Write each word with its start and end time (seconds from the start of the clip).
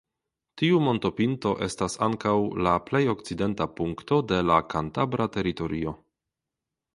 Tiu 0.59 0.77
montopinto 0.85 1.51
estas 1.65 1.97
ankaŭ 2.05 2.33
la 2.67 2.73
plej 2.87 3.03
okcidenta 3.13 3.69
punkto 3.81 4.19
de 4.33 4.41
la 4.53 4.59
kantabra 4.77 5.29
teritorio. 5.37 5.95